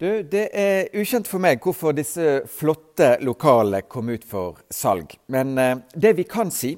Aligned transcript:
Du, 0.00 0.22
Det 0.22 0.46
er 0.56 0.86
ukjent 0.96 1.28
for 1.28 1.42
meg 1.44 1.58
hvorfor 1.60 1.92
disse 1.92 2.38
flotte 2.48 3.18
lokalene 3.20 3.82
kom 3.84 4.08
ut 4.08 4.22
for 4.24 4.62
salg. 4.72 5.12
Men 5.28 5.52
eh, 5.60 5.82
det 5.92 6.14
vi 6.16 6.24
kan 6.24 6.48
si, 6.48 6.70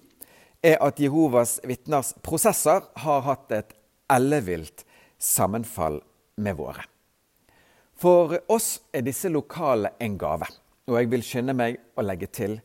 er 0.59 0.81
at 0.83 0.99
Jehovas 0.99 1.61
vitners 1.63 2.11
prosesser 2.19 2.83
har 3.05 3.23
hatt 3.29 3.55
et 3.55 3.71
ellevilt 4.11 4.83
sammenfall 5.23 6.01
med 6.43 6.59
våre. 6.59 6.83
For 7.95 8.35
oss 8.51 8.81
er 8.91 9.07
disse 9.07 9.31
lokalene 9.31 9.95
en 10.03 10.19
gave, 10.19 10.51
og 10.91 10.99
jeg 10.99 11.15
vil 11.15 11.23
skynde 11.23 11.55
meg 11.55 11.79
å 11.95 12.03
legge 12.03 12.27
til 12.27 12.59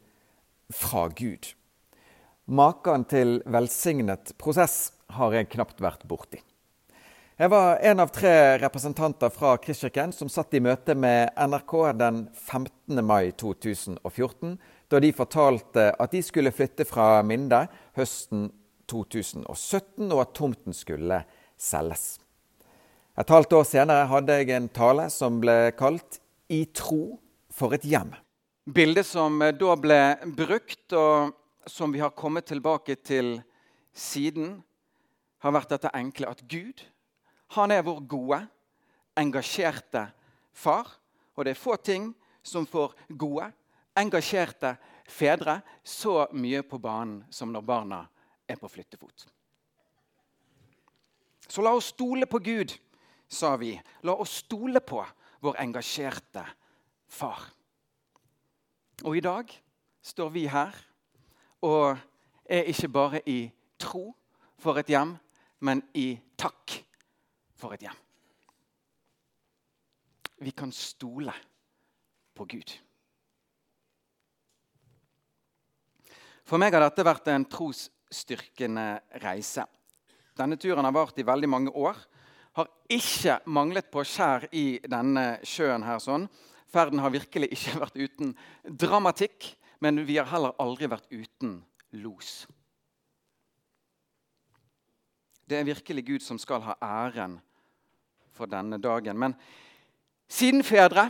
fra 0.74 1.05
Gud. 1.14 1.54
Maken 2.50 3.05
til 3.05 3.44
velsignet 3.46 4.34
prosess 4.42 4.88
har 5.21 5.38
jeg 5.38 5.54
knapt 5.54 5.86
vært 5.86 6.10
borti. 6.10 6.42
Jeg 7.38 7.51
var 7.54 7.75
en 7.85 7.99
av 8.01 8.09
tre 8.09 8.57
representanter 8.57 9.29
fra 9.29 9.51
Kristkirken 9.61 10.09
som 10.09 10.25
satt 10.25 10.55
i 10.57 10.61
møte 10.65 10.95
med 10.97 11.36
NRK 11.37 11.73
den 11.93 12.23
15. 12.33 12.97
mai 13.05 13.29
2014, 13.37 14.55
da 14.89 15.01
de 15.04 15.11
fortalte 15.14 15.83
at 16.01 16.15
de 16.15 16.21
skulle 16.25 16.50
flytte 16.50 16.87
fra 16.89 17.19
Minde 17.21 17.59
høsten 17.93 18.47
2017, 18.89 20.07
og 20.07 20.23
at 20.23 20.33
tomten 20.33 20.73
skulle 20.73 21.21
selges. 21.61 22.07
Et 23.14 23.36
halvt 23.37 23.54
år 23.59 23.69
senere 23.69 24.09
hadde 24.09 24.39
jeg 24.42 24.56
en 24.57 24.73
tale 24.73 25.06
som 25.14 25.37
ble 25.37 25.75
kalt 25.78 26.17
'I 26.50 26.65
tro 26.73 27.19
for 27.54 27.78
et 27.78 27.86
hjem'. 27.86 28.17
Bildet 28.65 29.06
som 29.06 29.37
da 29.37 29.75
ble 29.78 30.01
brukt, 30.25 30.89
og 30.89 31.37
som 31.69 31.93
vi 31.93 32.02
har 32.02 32.17
kommet 32.17 32.50
tilbake 32.50 32.97
til 32.97 33.44
siden, 33.94 34.64
har 35.38 35.52
vært 35.52 35.69
dette 35.69 35.94
enkle 35.94 36.33
at 36.33 36.42
Gud 36.50 36.81
han 37.56 37.72
er 37.72 37.86
vår 37.86 38.02
gode, 38.09 38.39
engasjerte 39.17 40.08
far. 40.53 40.89
Og 41.38 41.45
det 41.45 41.53
er 41.53 41.59
få 41.59 41.75
ting 41.78 42.09
som 42.44 42.66
får 42.66 42.95
gode, 43.09 43.52
engasjerte 43.97 44.76
fedre 45.08 45.59
så 45.84 46.25
mye 46.36 46.64
på 46.68 46.80
banen 46.81 47.22
som 47.30 47.52
når 47.53 47.66
barna 47.66 48.02
er 48.48 48.59
på 48.59 48.70
flyttefot. 48.72 49.28
Så 51.48 51.64
la 51.64 51.72
oss 51.78 51.94
stole 51.94 52.28
på 52.28 52.42
Gud, 52.44 52.73
sa 53.28 53.56
vi. 53.56 53.75
La 54.03 54.18
oss 54.18 54.42
stole 54.44 54.81
på 54.84 55.03
vår 55.45 55.62
engasjerte 55.64 56.44
far. 57.08 57.45
Og 59.06 59.18
i 59.18 59.23
dag 59.23 59.52
står 60.02 60.34
vi 60.34 60.48
her 60.50 60.75
og 61.64 61.98
er 62.50 62.68
ikke 62.72 62.90
bare 62.90 63.22
i 63.30 63.45
tro 63.80 64.09
for 64.58 64.80
et 64.81 64.90
hjem, 64.90 65.16
men 65.62 65.84
i 65.94 66.18
takk 66.38 66.87
for 67.58 67.73
et 67.75 67.86
hjem. 67.88 68.03
Vi 70.38 70.53
kan 70.53 70.72
stole 70.72 71.33
på 72.38 72.45
Gud. 72.45 72.73
For 76.47 76.61
meg 76.61 76.75
har 76.78 76.85
dette 76.85 77.03
vært 77.03 77.28
en 77.33 77.47
trosstyrkende 77.50 78.85
reise. 79.23 79.66
Denne 80.38 80.59
turen 80.61 80.85
har 80.85 80.94
vart 80.95 81.17
i 81.17 81.25
veldig 81.25 81.50
mange 81.50 81.73
år. 81.73 81.97
Har 82.58 82.69
ikke 82.89 83.39
manglet 83.50 83.89
på 83.91 84.05
skjær 84.05 84.47
i 84.55 84.80
denne 84.85 85.39
sjøen. 85.44 85.83
her 85.83 86.00
sånn. 86.00 86.30
Ferden 86.69 87.00
har 87.00 87.11
virkelig 87.11 87.50
ikke 87.52 87.80
vært 87.81 87.97
uten 87.97 88.35
dramatikk, 88.63 89.55
men 89.81 90.05
vi 90.05 90.17
har 90.17 90.30
heller 90.30 90.55
aldri 90.59 90.88
vært 90.88 91.09
uten 91.11 91.63
los. 91.91 92.45
Det 95.47 95.58
er 95.58 95.63
virkelig 95.67 96.05
Gud 96.05 96.22
som 96.22 96.38
skal 96.38 96.61
ha 96.61 96.75
æren 96.81 97.39
for 98.38 98.50
denne 98.50 98.80
dagen. 98.82 99.18
Men 99.18 99.34
siden 100.30 100.64
fedre 100.64 101.10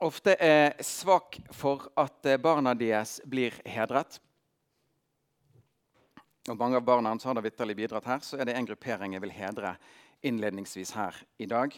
ofte 0.00 0.34
er 0.40 0.78
svak 0.84 1.40
for 1.52 1.90
at 1.98 2.26
eh, 2.26 2.40
barna 2.40 2.74
deres 2.78 3.18
blir 3.28 3.54
hedret 3.68 4.20
og 6.50 6.56
mange 6.56 6.78
av 6.78 6.84
barna 6.84 7.12
hans 7.12 7.24
har 7.24 7.36
da 7.36 7.44
vitterlig 7.44 7.76
bidratt 7.76 8.08
her, 8.08 8.22
så 8.24 8.38
er 8.38 8.48
det 8.48 8.56
en 8.56 8.66
gruppering 8.68 9.14
jeg 9.14 9.24
vil 9.24 9.34
hedre 9.36 9.74
innledningsvis 10.24 10.94
her 10.96 11.16
i 11.38 11.46
dag. 11.50 11.74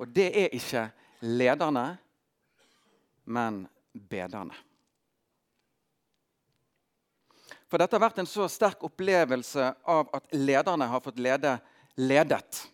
Og 0.00 0.08
det 0.10 0.28
er 0.38 0.56
ikke 0.56 0.88
lederne, 1.22 1.86
men 3.24 3.62
bederne. 3.92 4.56
For 7.70 7.80
dette 7.80 7.96
har 7.96 8.04
vært 8.04 8.20
en 8.20 8.28
så 8.28 8.48
sterk 8.52 8.82
opplevelse 8.84 9.70
av 9.88 10.10
at 10.12 10.26
lederne 10.36 10.88
har 10.90 11.00
fått 11.04 11.22
lede 11.22 11.54
ledet. 11.96 12.66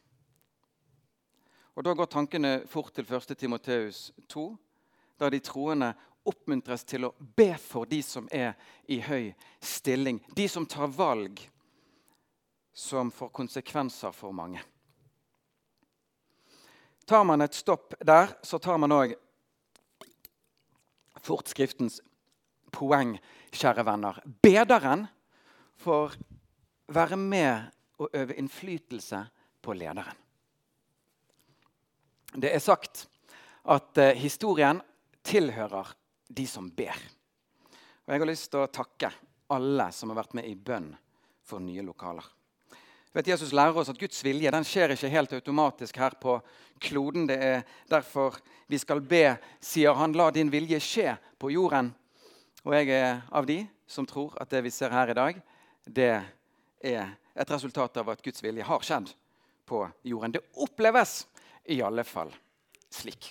Og 1.78 1.84
Da 1.84 1.92
går 1.94 2.08
tankene 2.10 2.64
fort 2.66 2.90
til 2.90 3.06
1. 3.06 3.36
Timoteus 3.38 4.10
2, 4.26 4.48
da 5.14 5.28
de 5.30 5.38
troende 5.38 5.92
oppmuntres 6.26 6.82
til 6.82 7.06
å 7.06 7.12
be 7.14 7.52
for 7.62 7.86
de 7.86 8.00
som 8.02 8.26
er 8.34 8.56
i 8.90 8.98
høy 8.98 9.30
stilling. 9.62 10.18
De 10.34 10.48
som 10.50 10.66
tar 10.66 10.90
valg 10.90 11.38
som 12.74 13.14
får 13.14 13.30
konsekvenser 13.30 14.10
for 14.10 14.34
mange. 14.34 14.58
Tar 17.06 17.22
man 17.22 17.46
et 17.46 17.54
stopp 17.54 17.94
der, 18.02 18.34
så 18.42 18.58
tar 18.58 18.82
man 18.82 18.98
òg 18.98 19.14
fort 21.22 21.46
Skriftens 21.46 22.02
poeng, 22.74 23.20
kjære 23.54 23.86
venner. 23.86 24.18
Bederen 24.26 25.06
får 25.78 26.18
være 26.90 27.16
med 27.22 27.70
og 28.02 28.10
øve 28.18 28.34
innflytelse 28.34 29.28
på 29.62 29.78
lederen. 29.78 30.27
Det 32.36 32.50
er 32.52 32.62
sagt 32.62 33.06
at 33.68 34.00
uh, 34.00 34.12
historien 34.18 34.80
tilhører 35.24 35.94
de 36.28 36.46
som 36.48 36.68
ber. 36.70 36.96
Og 38.06 38.12
Jeg 38.12 38.20
har 38.20 38.28
lyst 38.28 38.50
til 38.52 38.64
å 38.64 38.72
takke 38.72 39.12
alle 39.52 39.88
som 39.92 40.12
har 40.12 40.20
vært 40.22 40.36
med 40.36 40.48
i 40.48 40.56
bønn 40.56 40.90
for 41.44 41.60
nye 41.64 41.84
lokaler. 41.84 42.24
Vet, 43.16 43.30
Jesus 43.32 43.54
lærer 43.56 43.76
oss 43.80 43.88
at 43.88 43.98
Guds 44.00 44.20
vilje 44.24 44.52
den 44.52 44.66
skjer 44.68 44.92
ikke 44.92 45.10
helt 45.12 45.32
automatisk 45.32 45.96
her 46.00 46.16
på 46.20 46.36
kloden. 46.84 47.24
Det 47.28 47.38
er 47.40 47.62
derfor 47.88 48.36
vi 48.68 48.80
skal 48.80 49.00
be, 49.00 49.38
sier 49.64 49.96
han, 49.96 50.12
la 50.12 50.28
din 50.34 50.52
vilje 50.52 50.80
skje 50.84 51.16
på 51.40 51.50
jorden. 51.54 51.88
Og 52.66 52.76
jeg 52.76 52.92
er 52.92 53.22
av 53.32 53.48
de 53.48 53.62
som 53.88 54.06
tror 54.06 54.36
at 54.40 54.52
det 54.52 54.60
vi 54.66 54.72
ser 54.74 54.92
her 54.92 55.08
i 55.08 55.16
dag, 55.16 55.40
det 55.88 56.12
er 56.84 57.16
et 57.38 57.50
resultat 57.50 57.96
av 57.96 58.12
at 58.12 58.22
Guds 58.22 58.44
vilje 58.44 58.66
har 58.68 58.84
skjedd 58.84 59.14
på 59.68 59.82
jorden. 60.04 60.36
Det 60.36 60.44
oppleves 60.60 61.22
i 61.68 61.80
alle 61.82 62.04
fall 62.04 62.32
slik. 62.90 63.30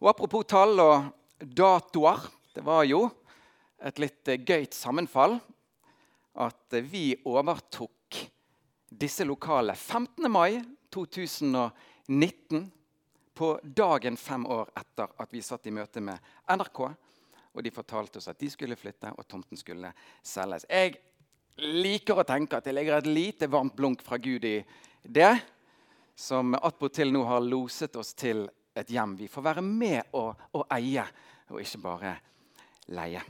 Og 0.00 0.10
Apropos 0.12 0.44
tall 0.48 0.80
og 0.80 1.08
datoer. 1.40 2.26
Det 2.54 2.64
var 2.64 2.84
jo 2.88 3.06
et 3.84 3.98
litt 4.00 4.30
gøyt 4.48 4.74
sammenfall 4.76 5.36
at 6.40 6.76
vi 6.84 7.10
overtok 7.28 8.20
disse 8.88 9.24
lokale 9.24 9.74
15. 9.74 10.30
mai 10.32 10.60
2019. 10.94 12.70
På 13.36 13.50
dagen 13.62 14.16
fem 14.16 14.46
år 14.48 14.70
etter 14.80 15.10
at 15.20 15.32
vi 15.34 15.42
satt 15.44 15.66
i 15.68 15.74
møte 15.74 16.00
med 16.00 16.16
NRK. 16.48 16.80
Og 17.56 17.64
de 17.64 17.72
fortalte 17.72 18.20
oss 18.20 18.30
at 18.32 18.40
de 18.40 18.48
skulle 18.52 18.76
flytte, 18.76 19.10
og 19.12 19.26
tomten 19.28 19.60
skulle 19.60 19.90
selges. 20.24 20.64
Jeg 20.68 20.94
liker 21.60 22.20
å 22.20 22.24
tenke 22.28 22.56
at 22.56 22.64
det 22.64 22.72
ligger 22.76 22.98
et 22.98 23.08
lite 23.08 23.48
varmt 23.52 23.76
blunk 23.76 24.04
fra 24.04 24.16
Gud 24.20 24.44
i 24.44 24.58
det 25.02 25.34
som 26.16 26.54
attpåtil 26.54 27.12
nå 27.12 27.22
har 27.24 27.40
loset 27.44 27.96
oss 27.96 28.14
til 28.16 28.46
et 28.76 28.90
hjem 28.90 29.16
vi 29.16 29.28
får 29.28 29.44
være 29.44 29.64
med 29.64 30.14
og, 30.16 30.32
og 30.56 30.64
eie, 30.72 31.04
og 31.52 31.60
ikke 31.60 31.80
bare 31.84 32.12
leie. 32.96 33.22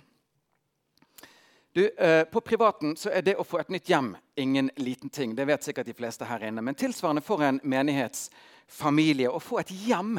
Du, 1.77 1.83
eh, 1.89 2.25
på 2.25 2.41
privaten 2.41 2.95
så 2.97 3.11
er 3.13 3.25
det 3.27 3.35
å 3.37 3.45
få 3.45 3.59
et 3.61 3.73
nytt 3.75 3.91
hjem 3.91 4.15
ingen 4.41 4.71
liten 4.81 5.11
ting. 5.13 5.35
Det 5.37 5.45
vet 5.45 5.67
sikkert 5.67 5.91
de 5.91 5.95
fleste 5.99 6.25
her 6.25 6.47
inne. 6.49 6.63
Men 6.65 6.79
tilsvarende 6.79 7.21
for 7.21 7.43
en 7.45 7.59
menighetsfamilie 7.61 9.29
å 9.29 9.43
få 9.43 9.61
et 9.61 9.75
hjem 9.85 10.15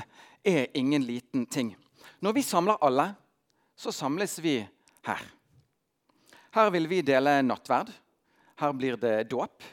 er 0.45 0.67
ingen 0.77 1.01
liten 1.07 1.47
ting. 1.49 1.71
Når 2.21 2.35
vi 2.37 2.43
samler 2.45 2.77
alle, 2.85 3.07
så 3.73 3.89
samles 3.89 4.37
vi 4.43 4.59
her. 5.07 5.23
Her 6.53 6.69
vil 6.75 6.85
vi 6.91 7.01
dele 7.01 7.39
nattverd. 7.41 7.89
Her 8.61 8.77
blir 8.77 9.01
det 9.01 9.29
dåp 9.33 9.65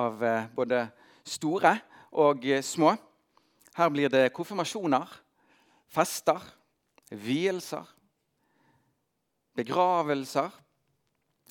av 0.00 0.24
eh, 0.24 0.48
både 0.56 0.86
store 1.28 1.76
og 2.12 2.44
eh, 2.44 2.62
små. 2.62 2.94
Her 3.76 3.88
blir 3.94 4.10
det 4.10 4.32
konfirmasjoner, 4.34 5.06
fester, 5.88 6.42
vielser, 7.10 7.86
begravelser 9.56 10.50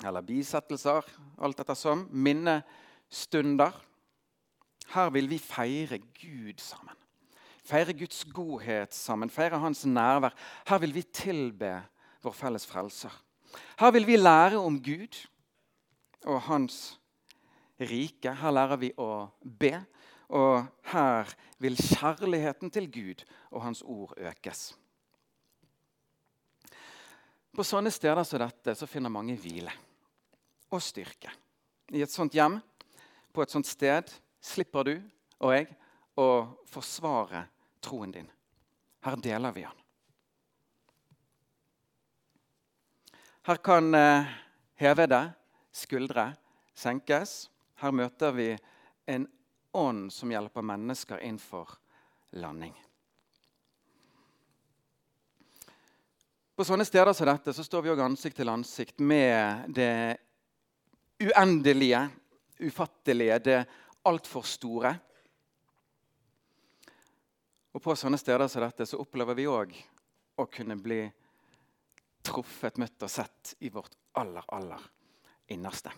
eller 0.06 0.22
bisettelser, 0.22 1.08
alt 1.42 1.60
ettersom. 1.60 2.08
Minnestunder. 2.12 3.74
Her 4.94 5.10
vil 5.16 5.30
vi 5.30 5.40
feire 5.42 6.00
Gud 6.00 6.60
sammen. 6.62 6.96
Feire 7.68 7.94
Guds 7.94 8.24
godhet 8.32 8.94
sammen, 8.96 9.30
feire 9.30 9.60
Hans 9.60 9.86
nærvær. 9.86 10.36
Her 10.68 10.78
vil 10.80 10.94
vi 10.96 11.02
tilbe 11.02 11.74
vår 12.24 12.36
felles 12.36 12.68
frelser. 12.68 13.12
Her 13.80 13.92
vil 13.92 14.08
vi 14.08 14.16
lære 14.16 14.60
om 14.60 14.78
Gud 14.84 15.28
og 16.26 16.42
Hans 16.42 17.00
rike. 17.80 18.32
Her 18.32 18.52
lærer 18.52 18.80
vi 18.80 18.92
å 18.98 19.28
be 19.42 19.74
Og 20.28 20.66
her 20.92 21.30
vil 21.64 21.78
kjærligheten 21.80 22.72
til 22.74 22.90
Gud 22.92 23.24
og 23.52 23.64
Hans 23.64 23.82
ord 23.82 24.14
økes. 24.18 24.74
På 27.56 27.66
sånne 27.66 27.90
steder 27.94 28.24
som 28.28 28.44
dette 28.44 28.76
så 28.78 28.86
finner 28.90 29.10
mange 29.14 29.38
hvile 29.40 29.72
og 30.70 30.84
styrke. 30.84 31.32
I 31.96 32.04
et 32.04 32.12
sånt 32.12 32.36
hjem, 32.36 32.60
på 33.34 33.42
et 33.42 33.54
sånt 33.54 33.68
sted, 33.70 34.12
slipper 34.44 34.86
du 34.86 34.96
og 35.40 35.54
jeg 35.56 35.70
å 36.20 36.30
forsvare 36.68 37.46
troen 37.82 38.12
din. 38.14 38.28
Her 39.06 39.18
deler 39.24 39.56
vi 39.56 39.64
den. 39.64 39.84
Her 43.48 43.62
kan 43.64 43.94
eh, 43.96 44.32
hevede 44.76 45.22
skuldre 45.72 46.34
senkes. 46.76 47.46
Her 47.80 47.94
møter 47.96 48.34
vi 48.36 48.50
en 49.08 49.24
ånd 49.78 50.14
som 50.14 50.32
hjelper 50.32 50.66
mennesker 50.66 51.22
inn 51.24 51.40
for 51.42 51.72
landing. 52.38 52.74
På 56.58 56.66
sånne 56.66 56.86
steder 56.90 57.14
som 57.14 57.30
dette 57.30 57.54
så 57.54 57.64
står 57.64 57.84
vi 57.86 57.92
også 57.94 58.06
ansikt 58.08 58.40
til 58.40 58.50
ansikt 58.50 59.04
med 59.06 59.68
det 59.78 60.18
uendelige, 61.22 62.00
ufattelige, 62.66 63.38
det 63.46 63.60
altfor 64.10 64.46
store. 64.46 64.96
Og 67.78 67.84
på 67.84 67.94
sånne 67.94 68.18
steder 68.18 68.50
som 68.50 68.66
dette 68.66 68.90
så 68.90 68.98
opplever 69.04 69.38
vi 69.38 69.46
òg 69.46 69.78
å 70.42 70.48
kunne 70.50 70.80
bli 70.82 71.04
truffet, 72.26 72.82
møtt 72.82 73.06
og 73.06 73.12
sett 73.12 73.54
i 73.62 73.70
vårt 73.70 73.94
aller, 74.18 74.50
aller 74.50 74.82
innerste. 75.54 75.94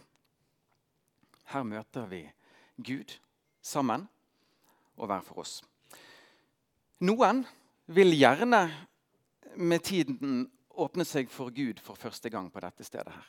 Her 1.56 1.64
møter 1.64 2.12
vi 2.12 2.26
Gud 2.76 3.16
sammen 3.69 4.06
og 5.00 5.07
hver 5.07 5.24
for 5.25 5.44
oss. 5.45 5.60
Noen 7.06 7.45
vil 7.94 8.12
gjerne 8.18 8.63
med 9.56 9.83
tiden 9.86 10.44
åpne 10.80 11.06
seg 11.07 11.30
for 11.31 11.54
Gud 11.56 11.80
for 11.83 12.00
første 12.00 12.31
gang 12.31 12.50
på 12.51 12.62
dette 12.63 12.86
stedet 12.88 13.13
her. 13.13 13.27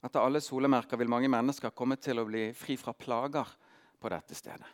Etter 0.00 0.24
alle 0.24 0.40
solemerker 0.40 0.96
vil 0.96 1.10
mange 1.12 1.28
mennesker 1.28 1.74
komme 1.76 1.98
til 2.00 2.22
å 2.22 2.26
bli 2.28 2.50
fri 2.56 2.76
fra 2.80 2.94
plager 2.96 3.48
på 4.00 4.12
dette 4.12 4.36
stedet. 4.36 4.68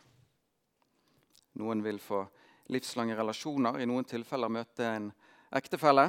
Noen 1.59 1.81
vil 1.83 1.99
få 1.99 2.21
livslange 2.71 3.15
relasjoner, 3.17 3.79
i 3.81 3.87
noen 3.89 4.07
tilfeller 4.07 4.51
møte 4.51 4.87
en 4.87 5.09
ektefelle. 5.57 6.05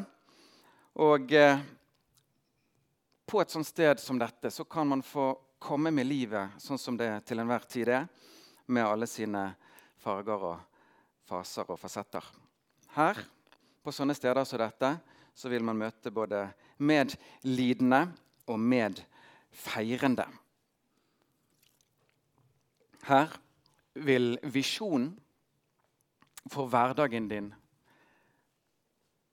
Og 1.03 1.33
eh, 1.35 1.61
på 3.29 3.41
et 3.43 3.53
sånt 3.53 3.67
sted 3.67 4.01
som 4.03 4.19
dette 4.21 4.51
så 4.55 4.67
kan 4.71 4.89
man 4.91 5.03
få 5.03 5.33
komme 5.59 5.91
med 5.95 6.07
livet 6.07 6.59
sånn 6.63 6.81
som 6.81 6.97
det 6.99 7.11
til 7.29 7.43
enhver 7.43 7.67
tid 7.69 7.91
er, 7.93 8.09
med 8.69 8.87
alle 8.87 9.09
sine 9.09 9.45
farger 10.03 10.45
og 10.51 10.59
faser 11.29 11.69
og 11.73 11.81
fasetter. 11.81 12.25
Her, 12.95 13.21
på 13.83 13.93
sånne 13.95 14.17
steder 14.17 14.45
som 14.49 14.61
dette, 14.61 14.93
så 15.35 15.51
vil 15.53 15.65
man 15.65 15.79
møte 15.79 16.13
både 16.13 16.49
medlidende 16.83 18.03
og 18.49 18.59
medfeirende. 18.61 20.27
Her 23.09 23.33
vil 23.95 24.37
visjonen 24.43 25.13
for 26.49 26.69
hverdagen 26.71 27.29
din 27.31 27.51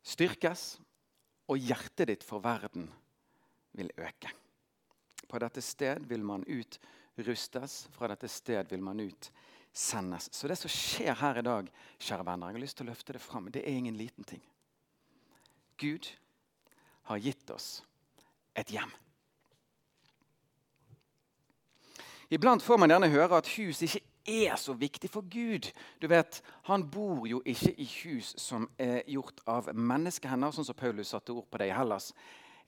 styrkes, 0.05 0.75
og 1.45 1.61
hjertet 1.61 2.09
ditt 2.09 2.23
for 2.25 2.41
verden 2.41 2.87
vil 3.77 3.91
øke. 4.01 4.31
På 5.27 5.39
dette 5.41 5.61
sted 5.61 6.05
vil 6.09 6.23
man 6.23 6.45
utrustes, 6.47 7.85
fra 7.91 8.09
dette 8.11 8.29
sted 8.31 8.69
vil 8.71 8.83
man 8.83 8.99
utsendes. 9.03 10.29
Så 10.33 10.47
det 10.47 10.57
som 10.59 10.71
skjer 10.71 11.17
her 11.21 11.39
i 11.41 11.45
dag, 11.45 11.71
kjære 11.99 12.27
venner, 12.27 12.51
jeg 12.51 12.59
har 12.59 12.65
lyst 12.65 12.77
til 12.79 12.87
å 12.87 12.91
løfte 12.91 13.15
det 13.15 13.23
fram, 13.23 13.49
det 13.51 13.65
er 13.65 13.79
ingen 13.79 13.97
liten 13.97 14.27
ting. 14.27 14.43
Gud 15.81 16.07
har 17.09 17.21
gitt 17.21 17.49
oss 17.51 17.83
et 18.55 18.71
hjem. 18.71 18.91
Iblant 22.33 22.63
får 22.63 22.79
man 22.81 22.89
gjerne 22.89 23.11
høre 23.13 23.37
at 23.37 23.49
hus 23.57 23.83
ikke 23.85 24.01
er 24.25 24.55
så 24.57 24.73
viktig 24.73 25.09
for 25.13 25.21
Gud. 25.29 25.69
Du 26.01 26.07
vet, 26.07 26.41
Han 26.63 26.89
bor 26.89 27.27
jo 27.27 27.41
ikke 27.45 27.75
i 27.77 27.85
hus 27.85 28.33
som 28.41 28.69
er 28.77 29.03
gjort 29.07 29.41
av 29.45 29.69
menneskehender, 29.73 30.51
sånn 30.51 30.65
som 30.65 30.75
Paulus 30.77 31.13
satte 31.13 31.33
ord 31.33 31.45
på 31.49 31.61
det 31.61 31.69
i 31.69 31.75
Hellas 31.77 32.13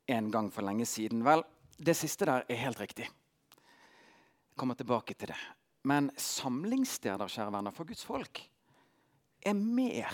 en 0.07 0.29
gang 0.31 0.51
for 0.53 0.61
lenge 0.63 0.85
siden. 0.85 1.23
Vel, 1.25 1.43
det 1.77 1.95
siste 1.97 2.25
der 2.25 2.45
er 2.49 2.61
helt 2.63 2.79
riktig. 2.81 3.05
Jeg 3.07 4.57
kommer 4.57 4.75
tilbake 4.75 5.13
til 5.13 5.31
det. 5.31 5.39
Men 5.87 6.09
samlingssteder 6.17 7.29
kjære 7.29 7.53
venner, 7.53 7.71
for 7.71 7.87
Guds 7.87 8.03
folk 8.05 8.41
er 9.45 9.55
mer 9.55 10.11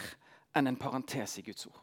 enn 0.54 0.70
en 0.70 0.78
parentes 0.78 1.40
i 1.40 1.46
Guds 1.46 1.66
ord. 1.70 1.80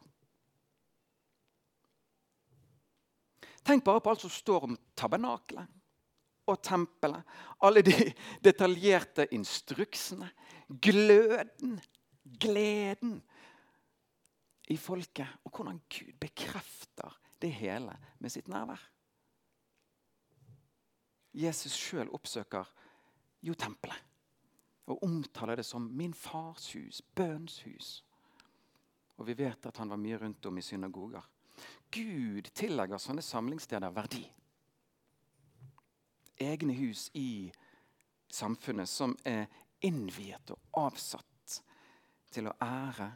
Tenk 3.65 3.83
bare 3.85 4.01
på 4.01 4.13
alt 4.13 4.23
som 4.23 4.33
står 4.33 4.65
om 4.69 4.77
tabernakelet 4.97 5.67
og 6.49 6.61
tempelet. 6.65 7.25
Alle 7.61 7.83
de 7.85 7.95
detaljerte 8.47 9.27
instruksene. 9.35 10.31
Gløden, 10.81 11.75
gleden 12.41 13.19
i 14.71 14.77
folket. 14.77 15.27
Og 15.45 15.53
hvordan 15.53 15.81
Gud 15.91 16.15
bekrefter 16.21 17.19
det 17.41 17.51
hele 17.59 17.97
med 18.19 18.33
sitt 18.33 18.49
nærvær. 18.49 18.81
Jesus 21.33 21.75
sjøl 21.77 22.09
oppsøker 22.11 22.67
jo 23.41 23.53
tempelet 23.53 24.07
og 24.91 25.03
omtaler 25.03 25.55
det 25.55 25.65
som 25.65 25.81
'min 25.81 26.13
fars 26.13 26.73
hus', 26.73 27.01
bønns 27.15 27.61
hus. 27.61 28.03
Og 29.17 29.27
vi 29.27 29.37
vet 29.37 29.65
at 29.65 29.77
han 29.77 29.89
var 29.89 29.95
mye 29.95 30.17
rundt 30.17 30.45
om 30.45 30.57
i 30.57 30.61
synagoger. 30.61 31.21
Gud 31.91 32.41
tillegger 32.53 32.97
sånne 32.97 33.21
samlingssteder 33.21 33.89
verdi 33.89 34.33
egne 36.41 36.73
hus 36.73 37.09
i 37.13 37.51
samfunnet 38.29 38.89
som 38.89 39.15
er 39.25 39.45
innviet 39.85 40.53
og 40.53 40.79
avsatt 40.87 41.61
til 42.31 42.47
å 42.47 42.55
ære, 42.63 43.11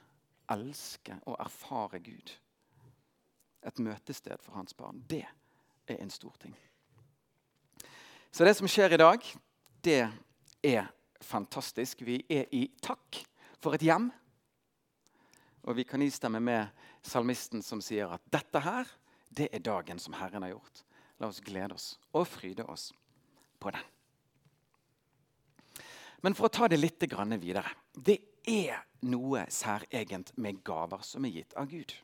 elske 0.51 1.17
og 1.25 1.38
erfare 1.41 2.01
Gud. 2.03 2.33
Et 3.65 3.79
møtested 3.81 4.41
for 4.44 4.59
hans 4.59 4.75
barn. 4.77 5.01
Det 5.09 5.23
er 5.88 6.01
en 6.01 6.13
stor 6.13 6.35
ting. 6.41 6.53
Så 8.35 8.43
det 8.43 8.51
som 8.53 8.67
skjer 8.67 8.91
i 8.91 8.97
dag, 8.99 9.27
det 9.79 10.09
er 10.59 10.87
fantastisk. 11.23 12.01
Vi 12.03 12.17
er 12.27 12.49
i 12.51 12.65
takk 12.83 13.21
for 13.63 13.77
et 13.77 13.85
hjem. 13.87 14.09
Og 15.63 15.77
vi 15.77 15.86
kan 15.88 16.03
istemme 16.03 16.41
med 16.43 16.67
salmisten 17.00 17.63
som 17.63 17.79
sier 17.79 18.12
at 18.12 18.25
dette 18.36 18.60
her, 18.60 18.91
det 19.31 19.48
er 19.55 19.63
dagen 19.63 20.03
som 20.03 20.17
Herren 20.19 20.43
har 20.43 20.51
gjort. 20.51 20.83
La 21.24 21.29
oss 21.31 21.39
glede 21.39 21.77
oss 21.77 21.88
og 22.12 22.27
fryde 22.27 22.67
oss 22.67 22.89
på 23.55 23.71
den. 23.71 23.88
Men 26.19 26.36
for 26.36 26.50
å 26.50 26.55
ta 26.60 26.67
det 26.67 26.81
litt 26.81 27.07
videre 27.39 27.71
Det 27.95 28.17
er 28.51 28.83
noe 29.07 29.45
særegent 29.48 30.36
med 30.36 30.60
gaver 30.60 31.07
som 31.07 31.24
er 31.24 31.39
gitt 31.39 31.55
av 31.55 31.71
Gud. 31.71 31.95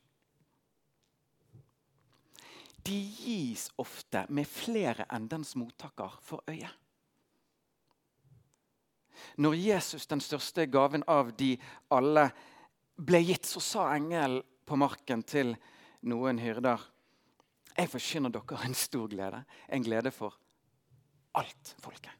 De 2.86 2.98
gis 2.98 3.68
ofte 3.82 4.26
med 4.30 4.48
flere 4.50 5.06
enn 5.14 5.28
dens 5.30 5.54
mottaker 5.60 6.16
for 6.26 6.42
øye. 6.50 6.70
Når 9.38 9.56
Jesus, 9.56 10.08
den 10.10 10.22
største 10.22 10.66
gaven 10.66 11.04
av 11.08 11.30
de 11.38 11.54
alle, 11.94 12.32
ble 12.98 13.22
gitt, 13.24 13.46
så 13.46 13.62
sa 13.62 13.90
engelen 13.96 14.42
på 14.66 14.78
marken 14.80 15.24
til 15.24 15.56
noen 16.08 16.40
hyrder 16.42 16.82
Jeg 17.78 17.88
forkynner 17.88 18.34
dere 18.34 18.58
en 18.66 18.76
stor 18.76 19.08
glede, 19.08 19.44
en 19.72 19.84
glede 19.84 20.12
for 20.12 20.36
alt 21.40 21.76
folket. 21.80 22.12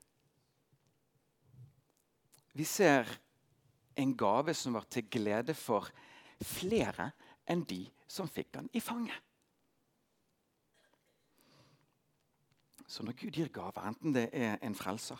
Vi 2.56 2.64
ser 2.64 3.08
en 4.00 4.14
gave 4.18 4.54
som 4.56 4.74
var 4.74 4.88
til 4.92 5.10
glede 5.12 5.54
for 5.56 5.90
flere 6.42 7.12
enn 7.52 7.66
de 7.68 7.84
som 8.08 8.30
fikk 8.32 8.54
den 8.56 8.70
i 8.74 8.80
fanget. 8.84 9.18
Så 12.92 13.06
når 13.08 13.16
Gud 13.16 13.38
gir 13.40 13.48
gaver, 13.56 13.86
enten 13.88 14.12
det 14.12 14.26
er 14.36 14.58
en 14.60 14.76
frelser, 14.76 15.20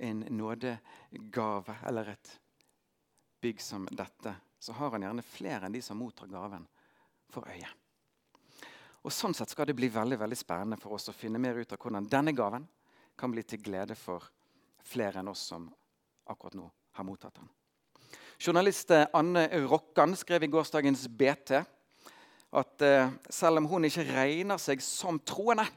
en 0.00 0.22
nådegave 0.32 1.74
eller 1.90 2.14
et 2.14 2.30
bygg 3.44 3.60
som 3.60 3.84
dette, 3.92 4.32
så 4.60 4.72
har 4.78 4.94
han 4.94 5.04
gjerne 5.04 5.24
flere 5.24 5.68
enn 5.68 5.76
de 5.76 5.82
som 5.84 6.00
mottar 6.00 6.30
gaven, 6.32 6.64
for 7.30 7.44
øye. 7.52 7.68
Og 9.04 9.12
Sånn 9.12 9.36
sett 9.36 9.52
skal 9.52 9.68
det 9.68 9.76
bli 9.76 9.90
veldig 9.92 10.16
veldig 10.22 10.38
spennende 10.40 10.78
for 10.80 10.96
oss 10.96 11.12
å 11.12 11.16
finne 11.16 11.40
mer 11.40 11.60
ut 11.60 11.72
av 11.72 11.80
hvordan 11.80 12.08
denne 12.08 12.32
gaven 12.36 12.64
kan 13.16 13.32
bli 13.32 13.44
til 13.44 13.60
glede 13.60 13.96
for 13.96 14.24
flere 14.88 15.20
enn 15.20 15.28
oss 15.28 15.44
som 15.52 15.68
akkurat 16.32 16.56
nå 16.56 16.64
har 16.96 17.06
mottatt 17.06 17.36
den. 17.36 17.52
Journalist 18.40 18.92
Anne 19.12 19.44
Rokkan 19.68 20.16
skrev 20.16 20.48
i 20.48 20.52
gårsdagens 20.52 21.04
BT 21.12 21.60
at 22.56 22.82
eh, 22.82 23.12
selv 23.28 23.60
om 23.60 23.68
hun 23.68 23.84
ikke 23.86 24.08
regner 24.08 24.60
seg 24.60 24.80
som 24.82 25.20
troende, 25.20 25.68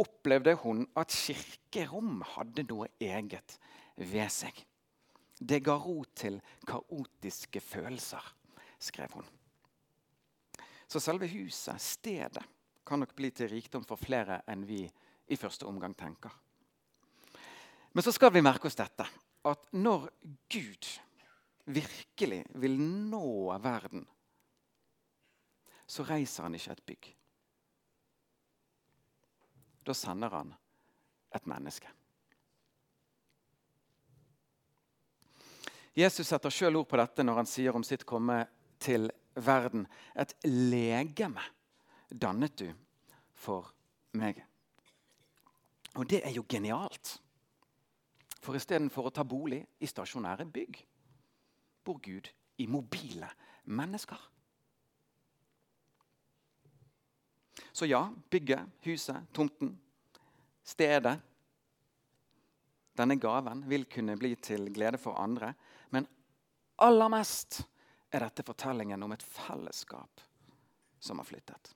opplevde 0.00 0.54
hun 0.62 0.86
at 0.96 1.12
kirkerom 1.12 2.22
hadde 2.34 2.64
noe 2.68 2.88
eget 3.00 3.58
ved 3.96 4.30
seg. 4.32 4.56
Det 5.42 5.60
ga 5.64 5.74
ro 5.76 6.02
til 6.14 6.38
kaotiske 6.68 7.60
følelser, 7.60 8.22
skrev 8.78 9.18
hun. 9.18 9.26
Så 10.88 11.00
selve 11.00 11.28
huset, 11.28 11.80
stedet, 11.80 12.44
kan 12.86 13.00
nok 13.00 13.14
bli 13.16 13.30
til 13.30 13.50
rikdom 13.52 13.84
for 13.86 14.00
flere 14.00 14.40
enn 14.50 14.64
vi 14.66 14.82
i 15.30 15.38
første 15.38 15.66
omgang 15.68 15.94
tenker. 15.96 16.32
Men 17.92 18.04
så 18.04 18.12
skal 18.12 18.32
vi 18.34 18.42
merke 18.42 18.68
oss 18.68 18.78
dette, 18.78 19.06
at 19.44 19.72
når 19.76 20.08
Gud 20.50 20.88
virkelig 21.72 22.42
vil 22.60 22.78
nå 22.80 23.52
verden, 23.62 24.04
så 25.86 26.04
reiser 26.08 26.46
han 26.46 26.56
ikke 26.56 26.72
et 26.72 26.86
bygg. 26.86 27.10
Da 29.86 29.94
sender 29.94 30.30
han 30.30 30.54
et 31.34 31.46
menneske. 31.50 31.90
Jesus 35.96 36.30
setter 36.30 36.52
sjøl 36.52 36.78
ord 36.80 36.88
på 36.88 36.96
dette 36.96 37.24
når 37.24 37.42
han 37.42 37.48
sier 37.48 37.76
om 37.76 37.84
sitt 37.84 38.06
komme 38.08 38.38
til 38.80 39.10
verden. 39.36 39.84
Et 40.16 40.32
legeme 40.48 41.44
dannet 42.08 42.56
du 42.56 42.70
for 43.36 43.72
meg. 44.16 44.40
Og 45.96 46.08
det 46.08 46.22
er 46.24 46.32
jo 46.32 46.46
genialt. 46.48 47.18
For 48.42 48.56
istedenfor 48.58 49.06
å 49.10 49.14
ta 49.14 49.24
bolig 49.28 49.60
i 49.84 49.86
stasjonære 49.86 50.48
bygg, 50.50 50.80
bor 51.84 52.00
Gud 52.02 52.30
i 52.58 52.66
mobile 52.66 53.28
mennesker. 53.70 54.18
Så 57.72 57.86
ja, 57.88 58.04
bygget, 58.30 58.68
huset, 58.84 59.16
tomten, 59.32 59.78
stedet 60.64 61.18
Denne 62.92 63.16
gaven 63.16 63.62
vil 63.64 63.86
kunne 63.88 64.18
bli 64.20 64.34
til 64.36 64.66
glede 64.68 64.98
for 65.00 65.16
andre. 65.16 65.54
Men 65.96 66.04
aller 66.84 67.08
mest 67.08 67.62
er 68.12 68.26
dette 68.26 68.44
fortellingen 68.44 69.00
om 69.02 69.14
et 69.14 69.24
fellesskap 69.24 70.20
som 71.00 71.22
har 71.22 71.24
flyttet. 71.24 71.72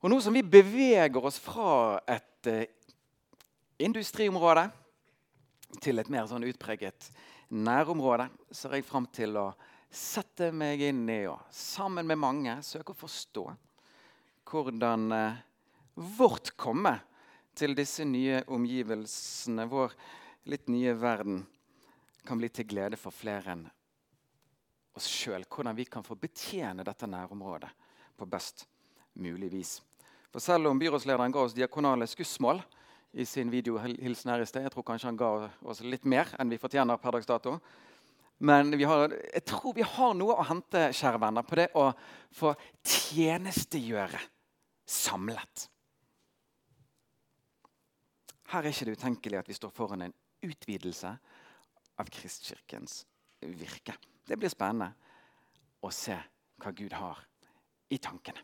Og 0.00 0.12
Nå 0.12 0.20
som 0.20 0.36
vi 0.36 0.44
beveger 0.44 1.24
oss 1.24 1.40
fra 1.40 1.98
et 2.08 2.48
eh, 2.48 2.68
industriområde 3.80 4.66
til 5.80 6.00
et 6.00 6.12
mer 6.12 6.28
sånn 6.28 6.46
utpreget 6.48 7.10
nærområde, 7.50 8.28
så 8.52 8.68
er 8.68 8.80
jeg 8.80 8.88
fram 8.88 9.08
til 9.12 9.36
å 9.40 9.50
sette 9.90 10.50
meg 10.54 10.82
inn 10.86 11.02
i 11.10 11.24
og 11.30 11.50
sammen 11.54 12.06
med 12.06 12.20
mange 12.20 12.56
søke 12.66 12.94
å 12.94 13.00
forstå 13.00 13.44
hvordan 14.50 15.12
eh, 15.14 15.40
vårt 16.18 16.52
komme 16.58 16.94
til 17.58 17.74
disse 17.76 18.06
nye 18.06 18.40
omgivelsene, 18.50 19.66
vår 19.66 19.94
litt 20.50 20.70
nye 20.72 20.94
verden, 20.96 21.42
kan 22.24 22.38
bli 22.38 22.48
til 22.52 22.68
glede 22.70 22.98
for 23.00 23.14
flere 23.14 23.54
enn 23.54 23.66
oss 24.96 25.06
sjøl. 25.08 25.44
Hvordan 25.46 25.76
vi 25.76 25.86
kan 25.88 26.06
få 26.06 26.16
betjene 26.18 26.84
dette 26.86 27.08
nærområdet 27.10 27.70
på 28.18 28.28
best 28.28 28.66
mulig 29.20 29.50
vis. 29.52 29.78
For 30.30 30.42
Selv 30.42 30.70
om 30.70 30.78
byrådslederen 30.78 31.32
ga 31.34 31.46
oss 31.46 31.56
diakonale 31.56 32.06
skussmål, 32.10 32.62
i 33.12 33.24
sin 33.26 33.50
videohilsen 33.50 34.30
her 34.30 34.42
i 34.42 34.46
sted. 34.46 34.62
Jeg 34.62 34.72
tror 34.74 34.86
kanskje 34.86 35.08
han 35.10 35.18
ga 35.18 35.30
oss 35.66 35.80
litt 35.82 36.04
mer 36.06 36.30
enn 36.38 36.50
vi 36.52 36.60
fortjener 36.62 37.00
per 37.02 37.16
dags 37.16 37.26
dato. 37.26 37.56
Men 38.40 38.72
har, 38.72 39.12
jeg 39.34 39.44
tror 39.44 39.74
vi 39.76 39.84
har 39.84 40.14
noe 40.16 40.38
å 40.38 40.46
hente 40.48 40.86
kjære 40.96 41.20
venner, 41.20 41.44
på 41.44 41.58
det 41.60 41.68
å 41.76 41.90
få 42.32 42.54
tjenestegjøre 42.80 44.20
samlet. 44.88 45.66
Her 48.50 48.64
er 48.64 48.72
ikke 48.72 48.88
det 48.88 48.96
utenkelig 48.96 49.38
at 49.38 49.50
vi 49.50 49.58
står 49.58 49.74
foran 49.74 50.06
en 50.06 50.16
utvidelse 50.42 51.12
av 52.00 52.08
Kristkirkens 52.10 53.02
virke. 53.44 53.94
Det 54.26 54.38
blir 54.40 54.52
spennende 54.52 54.94
å 55.84 55.92
se 55.94 56.16
hva 56.60 56.72
Gud 56.76 56.96
har 56.96 57.20
i 57.92 57.98
tankene. 58.00 58.40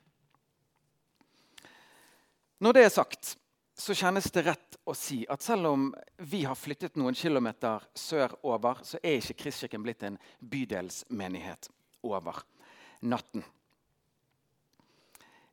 Når 2.60 2.76
det 2.76 2.84
er 2.86 2.92
sagt, 2.92 3.34
så 3.76 3.94
kjennes 3.94 4.24
det 4.32 4.42
rett 4.46 4.76
å 4.88 4.94
si 4.96 5.18
at 5.28 5.42
selv 5.44 5.68
om 5.68 5.82
vi 6.24 6.46
har 6.48 6.56
flyttet 6.56 6.96
noen 6.96 7.14
kilometer 7.14 7.84
sørover, 7.92 8.80
så 8.88 8.96
er 9.02 9.18
ikke 9.20 9.36
Kristkirken 9.42 9.84
blitt 9.84 10.02
en 10.08 10.16
bydelsmenighet 10.40 11.68
over 12.08 12.40
natten. 13.04 13.44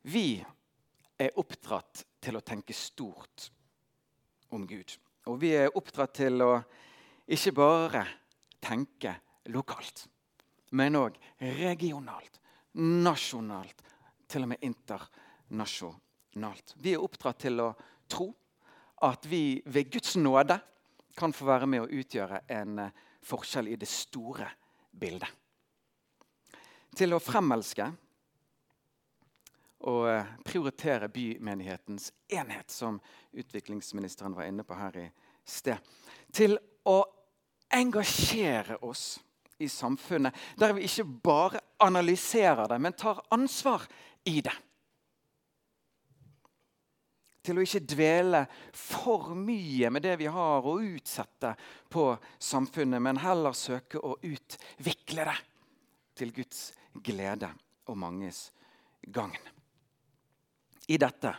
Vi 0.08 0.40
er 1.20 1.36
oppdratt 1.40 2.06
til 2.24 2.40
å 2.40 2.46
tenke 2.46 2.74
stort 2.76 3.52
om 4.56 4.64
Gud. 4.68 4.96
Og 5.28 5.40
vi 5.44 5.52
er 5.60 5.76
oppdratt 5.76 6.14
til 6.20 6.42
å 6.44 6.64
ikke 7.28 7.52
bare 7.56 8.06
tenke 8.64 9.16
lokalt, 9.52 10.08
men 10.80 10.96
òg 11.00 11.14
regionalt, 11.60 12.40
nasjonalt, 12.80 13.84
til 14.28 14.44
og 14.46 14.50
med 14.54 14.64
internasjonalt. 14.66 16.76
Vi 16.80 16.94
er 16.96 17.04
oppdratt 17.04 17.40
til 17.46 17.56
å 17.62 17.76
tro 18.14 18.30
at 19.04 19.26
vi 19.26 19.62
ved 19.66 19.92
Guds 19.92 20.16
nåde 20.16 20.60
kan 21.18 21.34
få 21.34 21.46
være 21.46 21.68
med 21.70 21.84
å 21.84 21.90
utgjøre 21.92 22.44
en 22.56 22.80
eh, 22.86 22.94
forskjell 23.24 23.70
i 23.74 23.80
det 23.80 23.90
store 23.90 24.48
bildet. 24.92 25.30
Til 26.94 27.16
å 27.16 27.22
fremelske 27.22 27.88
og 29.90 30.08
eh, 30.10 30.32
prioritere 30.46 31.10
bymenighetens 31.12 32.12
enhet, 32.32 32.72
som 32.72 33.00
utviklingsministeren 33.32 34.38
var 34.38 34.48
inne 34.50 34.66
på 34.66 34.78
her 34.78 35.00
i 35.04 35.08
sted. 35.46 35.78
Til 36.32 36.58
å 36.90 37.00
engasjere 37.74 38.80
oss 38.86 39.18
i 39.60 39.68
samfunnet, 39.70 40.36
der 40.58 40.74
vi 40.78 40.88
ikke 40.88 41.06
bare 41.26 41.62
analyserer 41.84 42.70
det, 42.70 42.80
men 42.82 42.96
tar 42.98 43.22
ansvar 43.34 43.86
i 44.30 44.40
det 44.42 44.56
til 47.44 47.60
å 47.60 47.64
ikke 47.66 47.84
dvele 47.92 48.44
for 48.78 49.34
mye 49.36 49.90
med 49.92 50.06
det 50.06 50.16
vi 50.22 50.30
har 50.32 50.64
å 50.66 50.78
utsette 50.80 51.54
på 51.92 52.06
samfunnet, 52.40 53.02
men 53.04 53.20
heller 53.20 53.56
søke 53.58 54.00
å 54.00 54.16
utvikle 54.24 55.28
det 55.28 55.40
til 56.16 56.32
Guds 56.36 56.70
glede 57.04 57.50
og 57.92 58.00
manges 58.00 58.46
gagn. 59.12 59.52
I 60.88 61.00
dette 61.00 61.34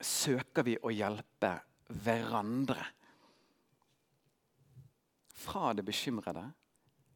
søker 0.00 0.64
vi 0.66 0.76
å 0.80 0.92
hjelpe 0.92 1.52
hverandre. 2.04 2.84
Fra 5.36 5.72
det 5.76 5.84
bekymrede 5.86 6.44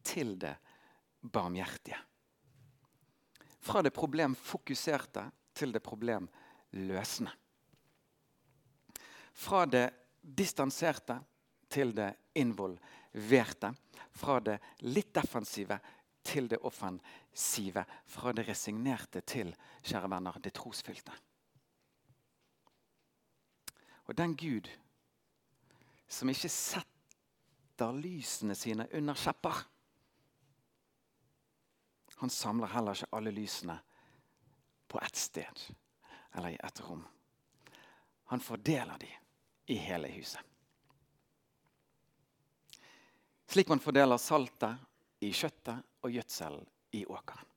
til 0.05 0.37
det 0.39 0.55
barmhjertige. 1.21 1.99
Fra 3.61 3.83
det 3.85 3.93
problemfokuserte 3.93 5.27
til 5.61 5.73
det 5.73 5.83
problemløsende. 5.85 7.31
Fra 9.33 9.65
det 9.65 9.87
distanserte 10.21 11.19
til 11.69 11.93
det 11.95 12.11
involverte. 12.35 13.73
Fra 14.11 14.39
det 14.43 14.57
litt 14.89 15.13
defensive 15.15 15.77
til 16.25 16.49
det 16.49 16.59
offensive. 16.67 17.85
Fra 18.05 18.33
det 18.33 18.47
resignerte 18.49 19.21
til 19.21 19.53
kjære 19.83 20.09
venner, 20.11 20.39
det 20.41 20.53
trosfylte. 20.57 21.13
Og 24.09 24.17
den 24.17 24.33
Gud 24.35 24.67
som 26.11 26.29
ikke 26.29 26.49
setter 26.51 27.93
lysene 27.95 28.55
sine 28.57 28.87
under 28.97 29.15
kjepper 29.15 29.61
Han 32.21 32.29
samler 32.29 32.69
heller 32.69 32.93
ikke 32.93 33.15
alle 33.17 33.31
lysene 33.33 33.79
på 34.91 34.99
ett 34.99 35.15
sted 35.15 35.59
eller 36.31 36.49
i 36.49 36.59
ett 36.63 36.81
rom. 36.89 37.05
Han 38.31 38.39
fordeler 38.39 38.97
de 38.99 39.07
i 39.73 39.75
hele 39.75 40.07
huset. 40.07 40.41
Slik 43.47 43.67
man 43.67 43.79
fordeler 43.83 44.19
saltet 44.19 44.79
i 45.23 45.31
kjøttet 45.35 45.83
og 46.03 46.11
gjødselen 46.11 46.67
i 46.95 47.05
åkeren. 47.05 47.47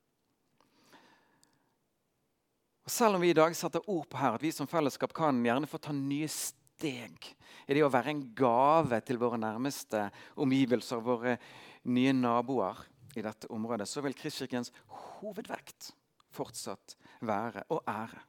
Og 2.85 2.91
Selv 2.91 3.17
om 3.17 3.23
vi 3.23 3.31
i 3.31 3.37
dag 3.37 3.55
setter 3.57 3.87
ord 3.91 4.09
på 4.11 4.19
her 4.21 4.37
at 4.37 4.43
vi 4.43 4.53
som 4.53 4.69
fellesskap 4.69 5.15
kan 5.17 5.39
gjerne 5.47 5.71
få 5.71 5.79
ta 5.81 5.95
nye 5.95 6.29
steg 6.29 7.31
i 7.65 7.77
det 7.77 7.85
å 7.87 7.91
være 7.91 8.13
en 8.13 8.25
gave 8.37 8.99
til 9.07 9.19
våre 9.23 9.39
nærmeste 9.41 10.09
omgivelser, 10.43 11.01
våre 11.01 11.39
nye 11.89 12.13
naboer 12.13 12.83
i 13.17 13.23
dette 13.25 13.49
området, 13.55 13.89
så 13.89 14.03
vil 14.05 14.19
Kristkirkens 14.19 14.75
hovedvekt 14.91 15.95
fortsatt 16.35 16.97
være 17.25 17.65
og 17.75 17.85
ære. 17.89 18.23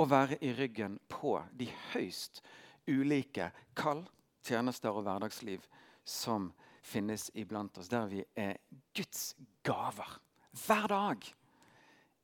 Å 0.00 0.04
være 0.08 0.38
i 0.40 0.52
ryggen 0.56 0.96
på 1.10 1.36
de 1.52 1.68
høyst 1.92 2.40
ulike 2.88 3.50
kall, 3.76 4.02
tjenester 4.42 4.94
og 4.94 5.04
hverdagsliv 5.06 5.66
som 6.04 6.50
finnes 6.82 7.28
iblant 7.38 7.76
oss, 7.78 7.90
der 7.92 8.08
vi 8.10 8.24
er 8.34 8.56
Guds 8.96 9.34
gaver 9.62 10.18
hver 10.64 10.88
dag 10.90 11.28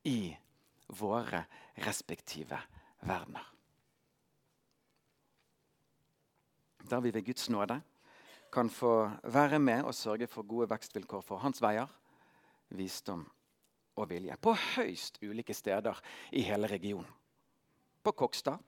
i 0.09 0.33
våre 0.99 1.45
respektive 1.85 2.59
verdener. 3.07 3.45
Der 6.89 7.05
vi 7.05 7.13
ved 7.13 7.27
Guds 7.27 7.51
nåde 7.53 7.81
kan 8.53 8.71
få 8.73 9.11
være 9.29 9.59
med 9.61 9.85
og 9.85 9.95
sørge 9.95 10.27
for 10.27 10.49
gode 10.49 10.71
vekstvilkår 10.71 11.21
for 11.21 11.45
hans 11.45 11.61
veier, 11.63 11.89
visdom 12.73 13.27
og 13.99 14.11
vilje. 14.11 14.37
På 14.41 14.55
høyst 14.77 15.21
ulike 15.23 15.55
steder 15.55 15.99
i 16.33 16.45
hele 16.47 16.71
regionen. 16.71 17.11
På 18.03 18.13
Kokstad, 18.17 18.59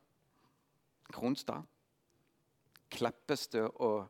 Kronstad, 1.11 1.63
Kleppestø 2.91 3.67
og 3.69 4.09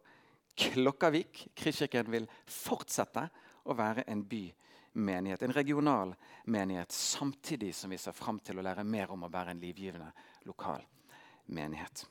Klokkavik. 0.57 1.47
Kristkirken 1.57 2.11
vil 2.12 2.29
fortsette 2.49 3.27
å 3.69 3.77
være 3.77 4.07
en 4.11 4.25
bymenighet, 4.29 5.43
en 5.43 5.55
regional 5.57 6.15
menighet, 6.45 6.93
samtidig 6.93 7.75
som 7.77 7.93
vi 7.93 7.99
ser 8.00 8.17
fram 8.17 8.41
til 8.45 8.59
å 8.59 8.65
lære 8.65 8.85
mer 8.85 9.12
om 9.12 9.27
å 9.27 9.33
være 9.33 9.55
en 9.55 9.62
livgivende 9.62 10.11
lokal 10.49 10.83
menighet. 11.53 12.07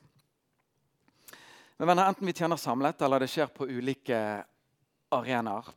Men 1.80 1.88
venner, 1.88 2.08
Enten 2.12 2.26
vi 2.26 2.36
tjener 2.36 2.60
samlet 2.60 3.02
eller 3.02 3.24
det 3.24 3.30
skjer 3.32 3.52
på 3.56 3.66
ulike 3.66 4.16
arenaer, 5.16 5.70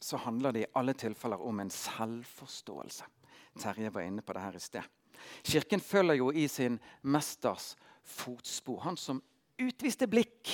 så 0.00 0.16
handler 0.16 0.52
det 0.52 0.64
i 0.64 0.72
alle 0.78 0.94
tilfeller 0.94 1.40
om 1.42 1.60
en 1.60 1.70
selvforståelse. 1.70 3.04
Terje 3.60 3.90
var 3.90 4.04
inne 4.04 4.22
på 4.22 4.34
det 4.36 4.44
her 4.44 4.56
i 4.56 4.60
sted. 4.60 4.84
Kirken 5.42 5.80
følger 5.80 6.20
jo 6.20 6.30
i 6.32 6.48
sin 6.48 6.78
mesters 7.02 7.74
fotspor. 8.04 8.80
Han 8.84 8.96
som 9.00 9.22
utviste 9.58 10.06
blikk 10.06 10.52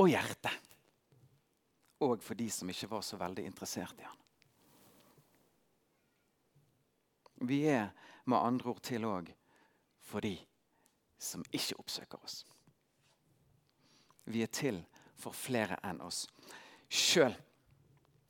og 0.00 0.10
hjerte. 0.10 0.50
Og 2.02 2.22
for 2.22 2.34
de 2.34 2.50
som 2.50 2.70
ikke 2.70 2.90
var 2.90 3.04
så 3.06 3.18
veldig 3.20 3.46
interessert 3.46 4.00
i 4.02 4.08
han. 4.08 4.20
Vi 7.44 7.62
er 7.68 7.92
med 8.24 8.38
andre 8.40 8.70
ord 8.72 8.82
til 8.82 9.04
òg 9.06 9.30
for 10.04 10.24
de 10.24 10.36
som 11.20 11.44
ikke 11.52 11.78
oppsøker 11.80 12.20
oss. 12.24 12.42
Vi 14.24 14.42
er 14.42 14.52
til 14.52 14.80
for 15.20 15.36
flere 15.36 15.76
enn 15.84 16.00
oss 16.04 16.24
sjøl. 16.88 17.34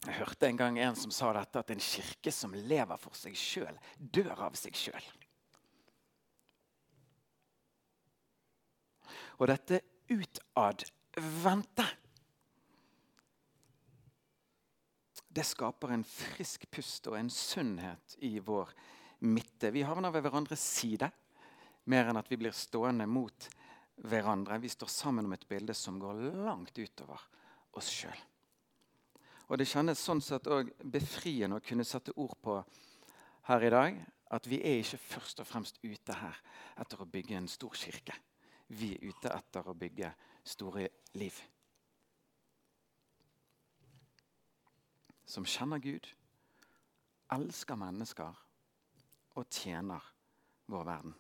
Jeg 0.05 0.19
hørte 0.19 0.49
en 0.49 0.59
gang 0.61 0.79
en 0.85 0.97
som 0.99 1.13
sa 1.15 1.33
dette, 1.33 1.61
at 1.61 1.71
en 1.73 1.81
kirke 1.81 2.33
som 2.33 2.53
lever 2.53 3.01
for 3.01 3.17
seg 3.17 3.37
sjøl, 3.39 3.77
dør 3.97 4.47
av 4.51 4.57
seg 4.59 4.77
sjøl. 4.77 5.07
Og 9.41 9.49
dette 9.51 9.81
utadvendte 10.13 11.87
Det 15.35 15.43
skaper 15.43 15.91
en 15.91 16.05
frisk 16.07 16.69
pust 16.71 17.09
og 17.11 17.17
en 17.19 17.31
sunnhet 17.33 18.13
i 18.23 18.37
vår 18.39 18.69
midte. 19.27 19.73
Vi 19.75 19.83
havner 19.83 20.13
ved 20.15 20.23
hverandres 20.23 20.63
side 20.63 21.09
mer 21.91 22.07
enn 22.07 22.21
at 22.21 22.31
vi 22.31 22.39
blir 22.39 22.55
stående 22.55 23.09
mot 23.11 23.49
hverandre. 24.07 24.61
Vi 24.63 24.71
står 24.71 24.93
sammen 24.95 25.27
om 25.27 25.35
et 25.35 25.49
bilde 25.51 25.75
som 25.75 25.99
går 25.99 26.23
langt 26.45 26.79
utover 26.79 27.27
oss 27.75 27.91
sjøl. 27.91 28.23
Og 29.55 29.59
det 29.61 29.69
kjennes 29.71 30.01
sånn 30.03 30.19
sett 30.19 30.49
òg 30.51 30.73
befriende 30.83 31.61
å 31.61 31.63
kunne 31.63 31.85
sette 31.87 32.11
ord 32.19 32.33
på 32.43 32.57
her 33.47 33.63
i 33.63 33.69
dag 33.71 33.99
at 34.35 34.49
vi 34.51 34.57
er 34.67 34.81
ikke 34.81 34.99
først 34.99 35.43
og 35.45 35.47
fremst 35.47 35.77
ute 35.85 36.17
her 36.19 36.41
etter 36.83 36.99
å 36.99 37.07
bygge 37.07 37.37
en 37.39 37.47
stor 37.47 37.77
kirke. 37.79 38.17
Vi 38.75 38.89
er 38.97 39.05
ute 39.13 39.31
etter 39.31 39.69
å 39.71 39.75
bygge 39.79 40.09
store 40.43 40.89
liv. 41.21 41.37
Som 45.23 45.47
kjenner 45.47 45.79
Gud, 45.79 46.09
elsker 47.39 47.79
mennesker 47.79 48.43
og 49.39 49.47
tjener 49.55 50.03
vår 50.67 50.91
verden. 50.91 51.15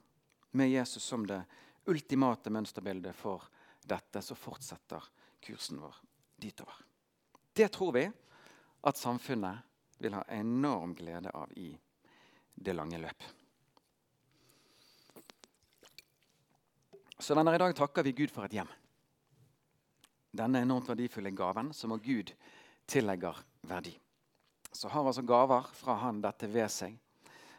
Med 0.58 0.72
Jesus 0.72 1.06
som 1.06 1.22
det 1.22 1.38
ultimate 1.86 2.50
mønsterbildet 2.50 3.14
for 3.14 3.46
dette, 3.86 4.18
så 4.18 4.34
fortsetter 4.34 5.06
kursen 5.38 5.78
vår 5.86 6.02
ditover. 6.34 6.82
Det 7.54 7.70
tror 7.70 7.94
vi 7.94 8.08
at 8.84 9.00
samfunnet 9.00 9.64
vil 9.98 10.14
ha 10.16 10.22
enorm 10.28 10.94
glede 10.94 11.32
av 11.32 11.52
i 11.56 11.70
det 12.54 12.74
lange 12.76 13.00
løp. 13.00 13.26
Så 17.18 17.34
denne 17.34 17.54
I 17.54 17.60
dag 17.62 17.76
takker 17.76 18.04
vi 18.04 18.12
Gud 18.12 18.32
for 18.34 18.44
et 18.44 18.56
hjem. 18.58 18.70
Denne 20.34 20.64
enormt 20.64 20.90
verdifulle 20.90 21.30
gaven 21.30 21.72
som 21.72 21.94
Gud 22.02 22.34
tillegger 22.90 23.38
verdi. 23.64 23.94
Så 24.72 24.90
har 24.90 25.06
altså 25.06 25.22
gaver 25.22 25.70
fra 25.72 25.94
Han 26.02 26.20
dette 26.20 26.50
ved 26.50 26.68
seg 26.68 26.98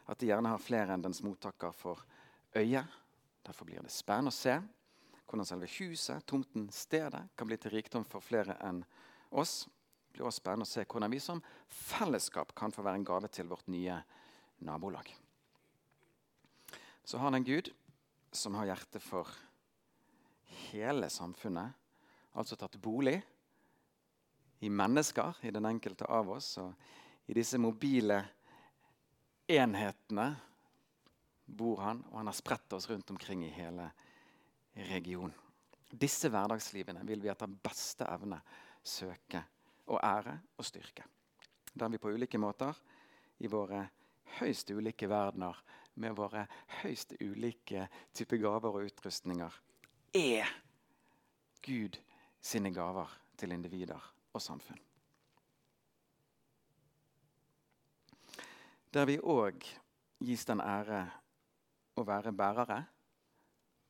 at 0.05 0.19
de 0.19 0.27
gjerne 0.29 0.51
har 0.51 0.61
flere 0.61 0.93
enn 0.93 1.01
dens 1.01 1.23
mottaker 1.25 1.73
for 1.73 2.03
øyet 2.55 3.01
Derfor 3.45 3.65
blir 3.65 3.83
det 3.85 3.93
spennende 3.93 4.31
å 4.33 4.35
se 4.35 4.55
hvordan 5.25 5.45
selve 5.45 5.67
huset, 5.77 6.23
tomten, 6.25 6.67
stedet 6.73 7.21
kan 7.37 7.47
bli 7.49 7.57
til 7.61 7.73
rikdom 7.75 8.05
for 8.09 8.23
flere 8.25 8.55
enn 8.65 8.81
oss. 9.29 9.65
Blir 10.15 10.29
også 10.29 10.39
spennende 10.39 10.63
å 10.63 10.69
se 10.71 10.85
hvordan 10.87 11.11
vi 11.11 11.19
som 11.19 11.41
fellesskap 11.67 12.53
kan 12.55 12.71
få 12.71 12.85
være 12.85 13.01
en 13.01 13.07
gave 13.07 13.27
til 13.35 13.49
vårt 13.51 13.67
nye 13.67 13.97
nabolag. 14.63 15.09
Så 17.03 17.19
har 17.19 17.27
han 17.27 17.41
en 17.41 17.47
Gud 17.47 17.67
som 18.31 18.55
har 18.55 18.69
hjerte 18.69 19.01
for 19.03 19.27
hele 20.71 21.09
samfunnet, 21.11 21.75
altså 22.35 22.55
tatt 22.55 22.77
bolig 22.79 23.17
i 24.63 24.71
mennesker, 24.71 25.35
i 25.43 25.51
den 25.51 25.67
enkelte 25.67 26.07
av 26.07 26.31
oss. 26.31 26.53
Og 26.63 26.71
i 27.27 27.35
disse 27.35 27.59
mobile 27.59 28.21
enhetene 29.51 30.29
bor 31.45 31.83
han, 31.83 32.01
og 32.09 32.21
han 32.21 32.31
har 32.31 32.37
spredt 32.39 32.73
oss 32.73 32.87
rundt 32.89 33.11
omkring 33.11 33.43
i 33.45 33.51
hele 33.53 33.89
regionen. 34.87 35.35
Disse 35.91 36.31
hverdagslivene 36.31 37.03
vil 37.07 37.21
vi 37.23 37.29
etter 37.31 37.51
beste 37.67 38.07
evne 38.09 38.39
søke 38.83 39.43
og 39.87 39.99
ære 40.03 40.39
og 40.57 40.65
styrke. 40.65 41.03
Der 41.73 41.89
vi 41.89 41.97
på 41.97 42.09
ulike 42.09 42.37
måter, 42.37 42.73
i 43.39 43.47
våre 43.47 43.87
høyst 44.39 44.71
ulike 44.71 45.09
verdener, 45.09 45.57
med 45.95 46.15
våre 46.15 46.45
høyst 46.81 47.13
ulike 47.21 47.87
typer 48.13 48.37
gaver 48.37 48.79
og 48.79 48.89
utrustninger, 48.89 49.61
er 50.15 50.49
Gud 51.63 51.99
sine 52.41 52.71
gaver 52.73 53.11
til 53.37 53.51
individer 53.51 54.11
og 54.33 54.41
samfunn. 54.41 54.79
Der 58.93 59.05
vi 59.05 59.17
òg 59.19 59.65
gis 60.23 60.45
den 60.47 60.61
ære 60.63 61.01
å 61.99 62.03
være 62.07 62.31
bærere 62.31 62.77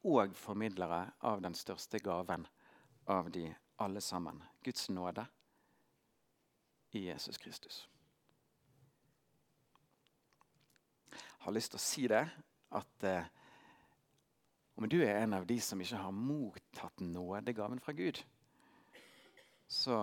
og 0.05 0.33
formidlere 0.37 1.03
av 1.25 1.41
den 1.45 1.53
største 1.57 1.99
gaven 2.01 2.47
av 3.05 3.29
de 3.33 3.47
alle 3.81 4.01
sammen 4.01 4.41
Guds 4.65 4.89
nåde 4.89 5.27
i 6.95 7.05
Jesus 7.07 7.37
Kristus. 7.37 7.89
Jeg 11.11 11.47
har 11.47 11.53
lyst 11.53 11.73
til 11.73 11.79
å 11.79 11.85
si 11.85 12.05
det 12.09 12.23
at 12.75 13.05
eh, 13.05 13.27
om 14.75 14.87
du 14.89 14.97
er 15.03 15.21
en 15.21 15.35
av 15.37 15.45
de 15.47 15.59
som 15.61 15.79
ikke 15.81 15.99
har 16.01 16.15
mottatt 16.15 17.03
nådegaven 17.03 17.79
fra 17.79 17.93
Gud, 17.95 18.19
så 19.67 19.99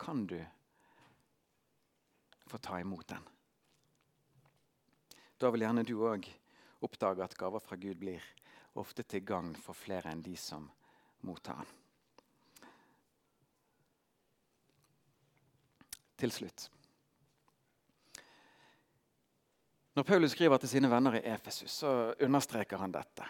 kan 0.00 0.26
du 0.26 0.38
få 2.48 2.58
ta 2.58 2.78
imot 2.80 3.08
den. 3.08 3.26
Da 5.38 5.50
vil 5.52 5.66
gjerne 5.66 5.84
du 5.86 5.98
òg 6.08 6.28
oppdage 6.86 7.24
at 7.24 7.36
gaver 7.38 7.62
fra 7.62 7.76
Gud 7.76 8.00
blir 8.00 8.24
ofte 8.78 9.04
til 9.04 9.26
gagn 9.26 9.52
for 9.58 9.76
flere 9.76 10.10
enn 10.14 10.22
de 10.24 10.36
som 10.38 10.70
mottar 11.26 11.60
den. 11.60 11.76
Til 16.18 16.32
slutt. 16.34 16.68
Når 19.98 20.06
Paulus 20.06 20.34
skriver 20.34 20.60
til 20.62 20.70
sine 20.70 20.90
venner 20.90 21.18
i 21.18 21.24
Efesus, 21.26 21.72
så 21.80 22.14
understreker 22.22 22.78
han 22.78 22.92
dette. 22.94 23.24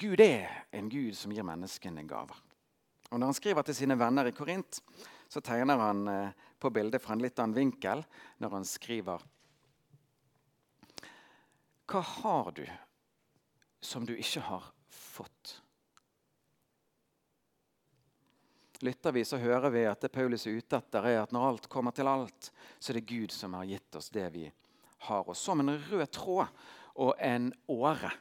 Gud 0.00 0.20
er 0.20 0.62
en 0.72 0.88
Gud 0.88 1.16
som 1.16 1.32
gir 1.34 1.44
menneskene 1.44 2.06
gaver. 2.08 2.36
Og 3.10 3.18
Når 3.18 3.26
han 3.26 3.34
skriver 3.34 3.62
til 3.66 3.74
sine 3.74 3.98
venner 3.98 4.28
i 4.28 4.32
Korint, 4.32 4.80
så 5.28 5.40
tegner 5.40 5.76
han 5.80 6.08
eh, 6.08 6.32
på 6.60 6.70
bildet 6.70 7.02
fra 7.02 7.16
en 7.16 7.22
litt 7.22 7.38
annen 7.38 7.56
vinkel 7.56 8.04
når 8.38 8.56
han 8.56 8.64
skriver 8.68 9.26
hva 11.90 12.00
har 12.06 12.52
du 12.54 12.66
som 13.82 14.04
du 14.06 14.12
ikke 14.14 14.44
har 14.46 14.68
fått? 14.94 15.56
Lytter 18.80 19.12
vi, 19.12 19.24
så 19.24 19.36
hører 19.36 19.70
vi 19.70 19.84
at 19.84 20.00
det 20.00 20.12
Paulus 20.12 20.46
er 20.48 20.56
ute 20.56 20.78
etter, 20.78 21.04
er 21.04 21.22
at 21.22 21.32
når 21.36 21.46
alt 21.48 21.68
kommer 21.68 21.92
til 21.92 22.08
alt, 22.08 22.48
så 22.80 22.92
er 22.92 23.00
det 23.00 23.08
Gud 23.10 23.34
som 23.34 23.54
har 23.58 23.68
gitt 23.68 23.96
oss 23.98 24.08
det 24.14 24.24
vi 24.32 24.46
har. 25.08 25.28
Og 25.28 25.36
som 25.36 25.60
en 25.60 25.74
rød 25.76 26.06
tråd 26.16 26.48
og 27.00 27.12
en 27.20 27.50
åre 27.68 28.12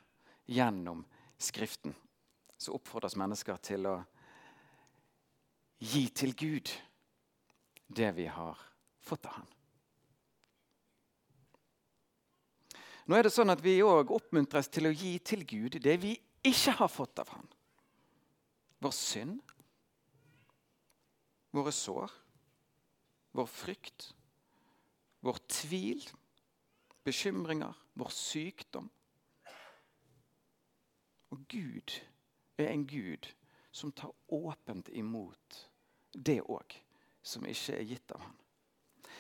gjennom 0.50 1.06
Skriften 1.40 1.94
så 2.60 2.74
oppfordres 2.76 3.16
mennesker 3.16 3.56
til 3.64 3.88
å 3.88 3.96
gi 5.80 6.10
til 6.12 6.34
Gud 6.36 6.72
det 7.88 8.10
vi 8.18 8.26
har 8.28 8.60
fått 9.00 9.30
av 9.30 9.38
Han. 9.40 9.48
Nå 13.10 13.18
er 13.18 13.26
det 13.26 13.34
sånn 13.34 13.50
at 13.50 13.64
Vi 13.64 13.80
òg 13.82 14.12
oppmuntres 14.14 14.68
til 14.70 14.90
å 14.90 14.94
gi 14.94 15.16
til 15.24 15.46
Gud 15.48 15.80
det 15.82 15.96
vi 16.04 16.12
ikke 16.46 16.76
har 16.82 16.92
fått 16.92 17.24
av 17.24 17.32
Han. 17.34 17.48
Vår 18.84 18.94
synd, 18.96 19.40
våre 21.52 21.72
sår, 21.72 22.12
vår 23.32 23.46
frykt, 23.46 24.16
vår 25.20 25.38
tvil, 25.48 26.04
bekymringer, 27.04 27.74
vår 27.94 28.10
sykdom. 28.14 28.90
Og 31.30 31.48
Gud 31.48 31.94
er 32.58 32.72
en 32.72 32.86
Gud 32.88 33.30
som 33.72 33.92
tar 33.92 34.12
åpent 34.28 34.90
imot 34.90 35.70
det 36.14 36.40
òg, 36.42 36.74
som 37.22 37.46
ikke 37.46 37.78
er 37.78 37.90
gitt 37.90 38.14
av 38.16 38.24
Han. 38.26 38.38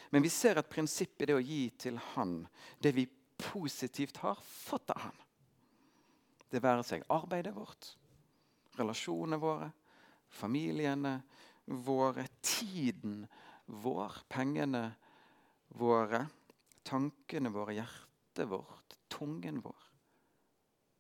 Men 0.10 0.26
vi 0.26 0.32
ser 0.34 0.58
at 0.58 0.70
prinsippet 0.72 1.28
er 1.28 1.32
det 1.32 1.38
å 1.38 1.46
gi 1.46 1.63
til 1.78 2.00
Han 2.15 2.42
det 2.82 2.96
vi 2.98 3.06
positivt 3.39 4.18
har 4.24 4.39
fått 4.42 4.89
av 4.96 5.04
Han. 5.06 5.20
Det 6.50 6.63
være 6.63 6.84
seg 6.84 7.06
arbeidet 7.13 7.54
vårt, 7.54 7.92
relasjonene 8.80 9.38
våre, 9.38 9.70
familiene 10.34 11.20
våre, 11.69 12.27
tiden 12.41 13.27
vår, 13.65 14.13
pengene 14.27 14.91
våre, 15.67 16.25
tankene 16.84 17.49
våre, 17.53 17.75
hjertet 17.77 18.49
vårt, 18.49 18.95
tungen 19.08 19.62
vår. 19.62 19.84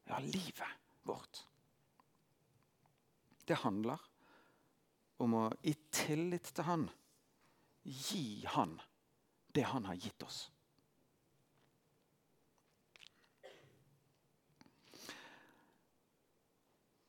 Ja, 0.03 0.19
livet 0.19 0.77
vårt. 1.03 1.45
Det 3.45 3.57
handler 3.65 4.01
om 5.17 5.33
å 5.33 5.47
i 5.65 5.73
tillit 5.89 6.51
til 6.53 6.67
Han 6.69 6.85
gi 7.83 8.45
Han 8.45 8.77
det 9.57 9.65
Han 9.73 9.89
har 9.89 9.97
gitt 9.97 10.23
oss. 10.23 10.51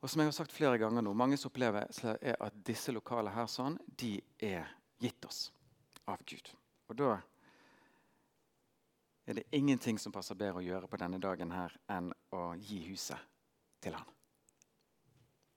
Og 0.00 0.08
som 0.08 0.22
jeg 0.22 0.30
har 0.30 0.36
sagt 0.36 0.54
flere 0.56 0.78
ganger 0.80 1.04
nå, 1.04 1.12
Manges 1.12 1.44
opplevelse 1.48 2.14
er 2.24 2.38
at 2.40 2.56
disse 2.64 2.92
lokale 2.92 3.32
her 3.34 3.48
sånn, 3.50 3.76
de 4.00 4.14
er 4.40 4.70
gitt 5.00 5.26
oss 5.28 5.50
av 6.08 6.22
Gud. 6.24 6.48
Og 6.88 6.96
da 6.96 7.10
er 9.28 9.36
det 9.36 9.44
ingenting 9.54 10.00
som 10.00 10.12
passer 10.12 10.38
bedre 10.38 10.62
å 10.62 10.64
gjøre 10.64 10.88
på 10.90 10.98
denne 11.00 11.20
dagen 11.22 11.52
her 11.54 11.76
enn 11.92 12.08
å 12.34 12.54
gi 12.56 12.80
huset 12.88 13.28
til 13.84 13.94
Han. 13.98 14.08